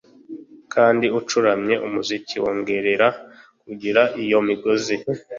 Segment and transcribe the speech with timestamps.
[0.73, 3.07] Kandi ucuramye umuziki wongorera
[3.61, 3.91] kuri
[4.23, 4.95] iyo migozi